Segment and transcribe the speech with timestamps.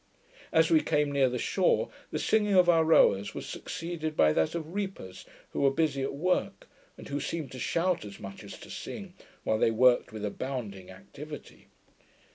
[0.51, 4.55] As we came near the shore, the singing of our rowers was succeeded by that
[4.55, 8.57] of reapers, who were busy at work, and who seemed to shout as much as
[8.61, 11.67] to sing, while they worked with a bounding activity.